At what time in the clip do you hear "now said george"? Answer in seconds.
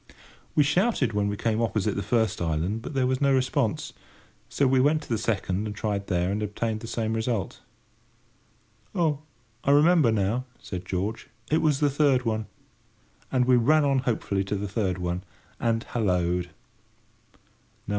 10.11-11.29